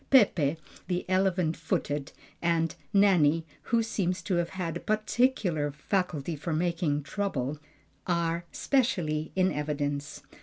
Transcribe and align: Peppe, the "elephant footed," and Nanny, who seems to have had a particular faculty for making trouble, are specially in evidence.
Peppe, 0.09 0.57
the 0.87 1.07
"elephant 1.07 1.55
footed," 1.55 2.11
and 2.41 2.73
Nanny, 2.91 3.45
who 3.65 3.83
seems 3.83 4.23
to 4.23 4.37
have 4.37 4.49
had 4.57 4.75
a 4.75 4.79
particular 4.79 5.71
faculty 5.71 6.35
for 6.35 6.53
making 6.53 7.03
trouble, 7.03 7.59
are 8.07 8.43
specially 8.51 9.31
in 9.35 9.51
evidence. 9.51 10.23